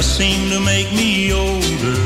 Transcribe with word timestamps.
Just 0.00 0.16
seem 0.16 0.48
to 0.48 0.58
make 0.60 0.90
me 0.94 1.30
older. 1.30 2.00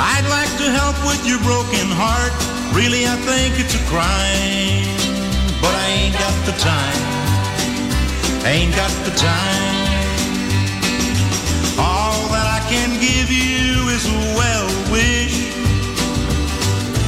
I'd 0.00 0.26
like 0.36 0.52
to 0.56 0.66
help 0.72 0.96
with 1.04 1.20
your 1.28 1.36
broken 1.44 1.86
heart. 2.00 2.32
Really, 2.72 3.04
I 3.04 3.16
think 3.28 3.60
it's 3.60 3.76
a 3.76 3.84
crime. 3.92 4.88
But 5.60 5.74
I 5.84 5.86
ain't 6.00 6.16
got 6.16 6.36
the 6.48 6.56
time. 6.56 7.04
Ain't 8.48 8.72
got 8.72 8.94
the 9.04 9.12
time. 9.20 9.84
All 11.76 12.16
that 12.32 12.48
I 12.56 12.60
can 12.72 12.88
give 13.04 13.28
you 13.28 13.92
is 13.92 14.08
a 14.08 14.20
well 14.40 14.68
wish. 14.96 15.36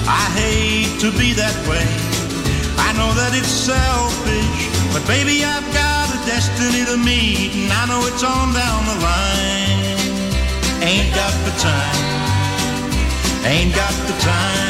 I 0.05 0.25
hate 0.37 0.93
to 1.01 1.09
be 1.17 1.33
that 1.41 1.57
way. 1.65 1.89
I 2.87 2.93
know 2.99 3.11
that 3.17 3.33
it's 3.33 3.49
selfish, 3.49 4.61
but 4.93 5.07
baby, 5.09 5.43
I've 5.43 5.65
got 5.73 5.96
destiny 6.27 6.85
to 6.85 6.97
meet, 6.97 7.55
and 7.55 7.73
I 7.73 7.87
know 7.87 8.03
it's 8.05 8.25
on 8.25 8.53
down 8.53 8.85
the 8.85 8.99
line. 8.99 9.97
Ain't 10.83 11.15
got 11.15 11.33
the 11.47 11.55
time. 11.63 12.07
Ain't 13.47 13.73
got 13.75 13.95
the 14.09 14.17
time. 14.21 14.67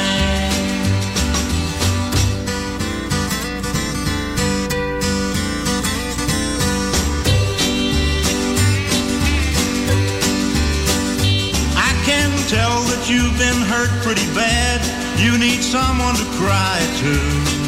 I 11.74 11.92
can 12.04 12.30
tell 12.48 12.84
that 12.90 13.08
you've 13.08 13.36
been 13.38 13.62
hurt 13.72 13.90
pretty 14.04 14.26
bad. 14.34 14.84
You 15.18 15.38
need 15.38 15.62
someone 15.62 16.16
to 16.16 16.24
cry 16.36 16.78
to. 17.00 17.65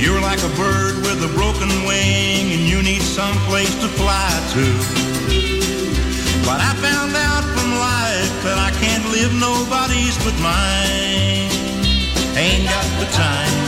You're 0.00 0.20
like 0.22 0.42
a 0.42 0.48
bird 0.56 0.96
with 1.04 1.20
a 1.20 1.28
broken 1.36 1.68
wing, 1.84 2.56
and 2.56 2.64
you 2.64 2.80
need 2.82 3.02
some 3.02 3.36
place 3.44 3.74
to 3.84 3.88
fly 4.00 4.32
to. 4.56 4.64
But 6.48 6.56
I 6.56 6.72
found 6.80 7.12
out 7.12 7.44
from 7.44 7.68
life 7.76 8.32
that 8.48 8.56
I 8.56 8.72
can't 8.80 9.04
live 9.12 9.28
nobody's 9.36 10.16
but 10.24 10.32
mine. 10.40 11.52
Ain't 12.32 12.64
got 12.64 12.88
the 12.96 13.08
time. 13.12 13.60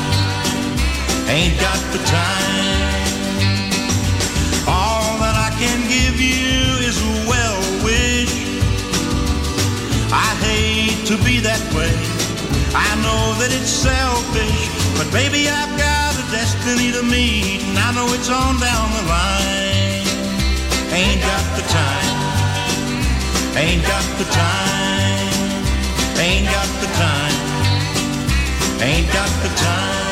Ain't 1.29 1.61
got 1.61 1.81
the 1.93 2.00
time. 2.08 3.12
All 4.64 5.20
that 5.20 5.37
I 5.37 5.52
can 5.61 5.84
give 5.84 6.17
you 6.17 6.81
is 6.81 6.96
a 6.96 7.12
well 7.29 7.61
wish. 7.84 8.32
I 10.08 10.32
hate 10.49 11.05
to 11.12 11.20
be 11.29 11.40
that 11.44 11.61
way. 11.76 11.93
I 12.73 12.88
know 13.05 13.37
that 13.37 13.52
it's 13.52 13.69
selfish, 13.69 14.62
but 14.96 15.12
baby, 15.12 15.46
I've 15.50 15.76
got 15.76 15.92
destiny 16.32 16.90
to 16.90 17.02
meet, 17.02 17.61
and 17.62 17.79
I 17.79 17.93
know 17.93 18.08
it's 18.14 18.31
on 18.31 18.58
down 18.58 18.88
the 18.96 19.05
line. 19.05 20.08
Ain't 20.90 21.20
got 21.20 21.44
the 21.56 21.64
time. 21.69 22.17
Ain't 23.55 23.82
got 23.82 24.06
the 24.19 24.25
time. 24.32 25.62
Ain't 26.17 26.46
got 26.46 26.70
the 26.81 26.89
time. 27.05 27.39
Ain't 28.81 29.12
got 29.12 29.31
the 29.43 29.51
time. 29.56 30.12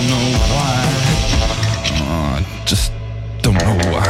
don't 0.00 0.08
know 0.08 0.38
why. 0.48 0.80
Uh, 2.02 2.64
just 2.64 2.92
don't 3.42 3.54
know 3.54 3.76
why. 3.90 4.06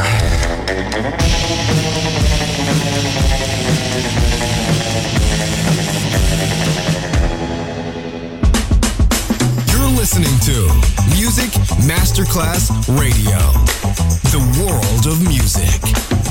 You're 9.67 9.91
listening 9.97 10.39
to 10.45 10.55
Music 11.09 11.51
Masterclass 11.83 12.71
Radio, 12.97 13.39
the 14.31 14.39
world 14.63 15.07
of 15.07 15.21
music. 15.27 16.30